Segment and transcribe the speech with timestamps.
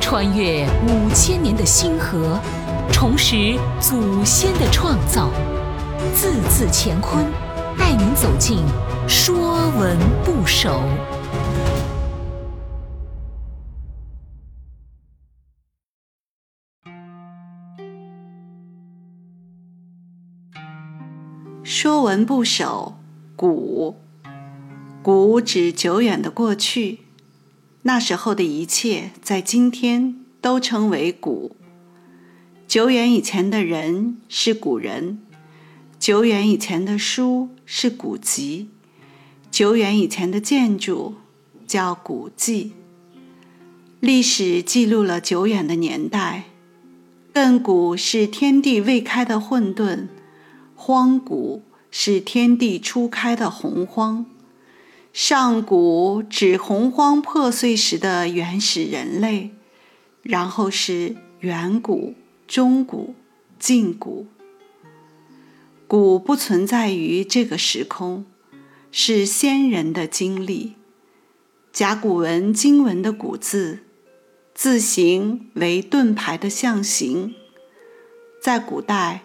[0.00, 2.38] 穿越五千年的星河，
[2.92, 5.30] 重拾祖先的创造，
[6.14, 7.24] 字字乾坤，
[7.78, 8.58] 带您走进
[9.08, 10.80] 《说文不首》。
[21.66, 22.94] 《说文部首》
[23.36, 23.96] 古，
[25.02, 27.00] 古指久远的过去，
[27.86, 31.54] 那时候的一切在今天都称为古。
[32.66, 35.18] 久远以前的人是古人，
[35.98, 38.70] 久远以前的书是古籍，
[39.50, 41.16] 久远以前的建筑
[41.66, 42.72] 叫古迹。
[44.00, 46.44] 历史记录了久远的年代，
[47.34, 50.08] 亘古是天地未开的混沌。
[50.74, 54.24] 荒古是天地初开的洪荒，
[55.14, 59.52] 上古指洪荒破碎时的原始人类，
[60.22, 62.14] 然后是远古、
[62.48, 63.14] 中古、
[63.56, 64.26] 近古。
[65.86, 68.26] 古不存在于这个时空，
[68.90, 70.72] 是先人的经历。
[71.72, 73.84] 甲骨文经文的“古”字，
[74.52, 77.32] 字形为盾牌的象形，
[78.42, 79.22] 在古代。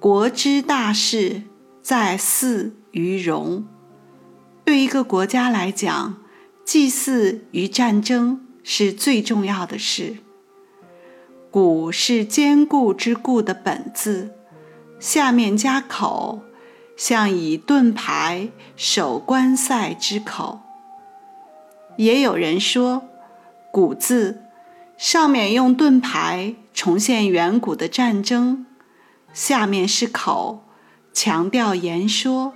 [0.00, 1.42] 国之大事，
[1.82, 3.66] 在祀于戎。
[4.68, 6.18] 对一个国家来讲，
[6.62, 10.18] 祭祀与战争是最重要的事。
[11.50, 14.34] 古是坚固之固的本字，
[15.00, 16.42] 下面加口，
[16.98, 20.60] 像以盾牌守关塞之口。
[21.96, 23.04] 也有人说，
[23.72, 24.42] 古字
[24.98, 28.66] 上面用盾牌重现远古的战争。
[29.32, 30.62] 下面是口，
[31.14, 32.52] 强调言说，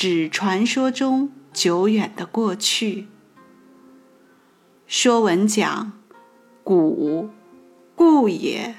[0.00, 3.02] 指传说中久远的过去。
[4.86, 5.90] 《说文》讲
[6.62, 7.30] ：“古，
[7.96, 8.76] 故也，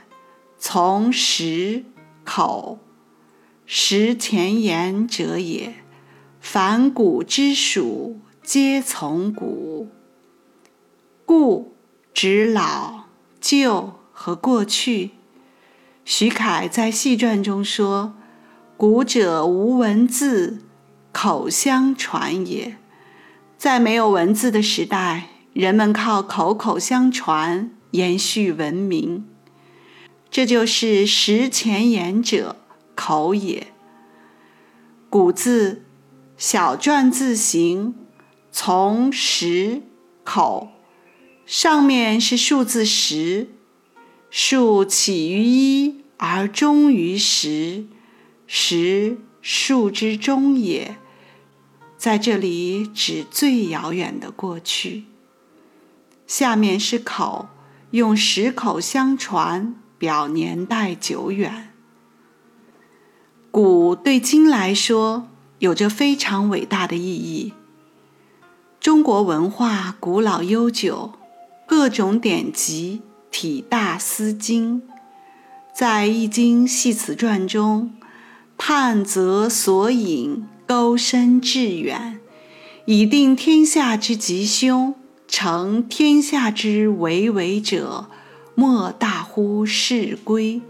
[0.58, 1.84] 从实
[2.24, 2.80] 口，
[3.66, 5.74] 实前言者也。
[6.40, 9.90] 凡古之属，皆从古。
[11.26, 11.76] 故
[12.14, 13.08] 指老、
[13.42, 15.12] 旧和过去。”
[16.06, 18.14] 徐凯在《戏传》中说
[18.78, 20.62] ：“古者无文字，
[21.12, 22.78] 口相传也。”
[23.58, 29.28] 在没有文字的时代，人们靠口口相传延续文明。
[30.32, 32.56] 这就是食前言者
[32.96, 33.68] 口也。
[35.10, 35.84] 古字
[36.38, 37.96] 小篆字形，
[38.52, 39.82] 从十
[40.24, 40.70] 口，
[41.46, 43.50] 上面是数字十。
[44.30, 47.88] 数起于一而终于十，
[48.46, 50.98] 十数之终也。
[51.98, 55.06] 在这里指最遥远的过去。
[56.26, 57.50] 下面是口，
[57.92, 61.74] 用十口相传，表年代久远。
[63.52, 65.28] 古对今来说
[65.60, 67.54] 有着非常伟大的意义。
[68.80, 71.14] 中国文化古老悠久，
[71.68, 73.02] 各种典籍。
[73.32, 74.82] 体大思精，
[75.72, 77.94] 在《易经系辞传》中，
[78.62, 82.20] 探则索引，钩深致远，
[82.86, 84.94] 以定天下之吉凶，
[85.28, 88.10] 成天下之为为者，
[88.54, 90.62] 莫大乎是归。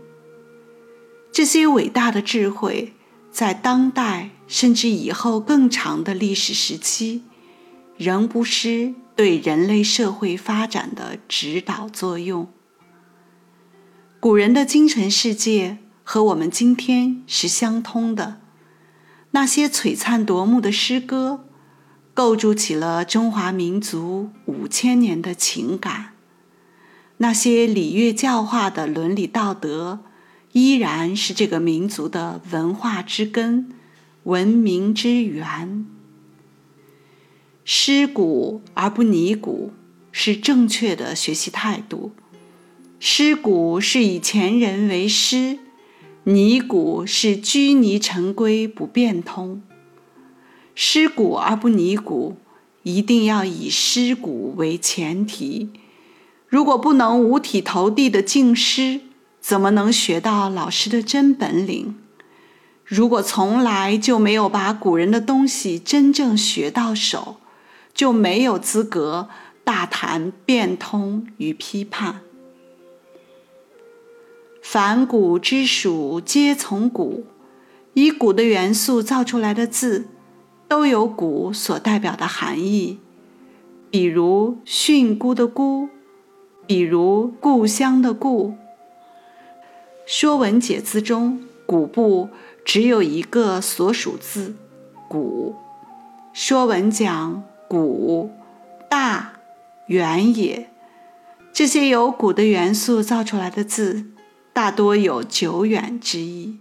[1.32, 2.94] 这些伟大的智慧，
[3.32, 7.24] 在当代甚至以后更长的历史时期，
[7.98, 8.94] 仍不失。
[9.16, 12.48] 对人类社会发展的指导作用。
[14.22, 15.80] 古人的精神世界
[16.12, 18.42] 和我们今天是相通的。
[19.30, 21.46] 那些璀璨夺目的诗歌，
[22.16, 26.16] 构筑起了中华民族五千年的情感；
[27.18, 30.00] 那些礼乐教化的伦理道德，
[30.54, 33.72] 依然是这个民族的文化之根、
[34.24, 35.86] 文明之源。
[37.64, 39.72] 诗古而不拟古，
[40.12, 42.14] 是正确的学习态度。
[43.00, 45.60] 诗古是以前人为师，
[46.32, 49.64] 泥古是拘泥成规不变通。
[50.76, 52.38] 诗古而不泥古，
[52.84, 55.72] 一定要以诗古为前提。
[56.48, 59.02] 如果不能五体投地的敬师，
[59.42, 61.96] 怎么能学到老师的真本领？
[62.86, 67.38] 如果从来就没有把古人的东西真正学到手，
[67.92, 69.30] 就没有资格
[69.64, 72.22] 大谈变通与批判。
[74.72, 77.26] 凡古之属，皆从古。
[77.96, 80.06] 以古的元素造出来的字，
[80.68, 83.00] 都有古所代表的含义。
[83.90, 85.90] 比如“训诂”的“诂”，
[86.68, 88.50] 比如故乡的“故”。
[90.06, 92.30] 《说文解字》中“古部”
[92.64, 94.54] 只有一个所属字
[95.10, 95.56] “古”。
[96.40, 98.30] 《说文》讲“古，
[98.88, 99.34] 大，
[99.88, 100.70] 远也”，
[101.52, 104.06] 这些由“古”的元素造出来的字，
[104.60, 106.60] 大多有久远之意。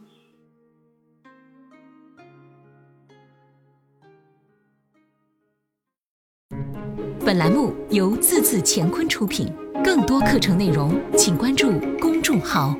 [7.26, 9.52] 本栏目由字字乾坤出品，
[9.82, 12.78] 更多课程内容请关注公众号。